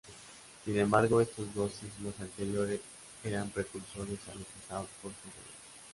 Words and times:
Sin 0.65 0.79
embargo, 0.79 1.21
estos 1.21 1.53
dos 1.53 1.73
sismos 1.73 2.15
anteriores 2.19 2.79
eran 3.23 3.51
precursores 3.51 4.17
a 4.29 4.33
lo 4.33 4.39
que 4.41 4.59
estaba 4.59 4.85
por 4.99 5.11
suceder. 5.13 5.45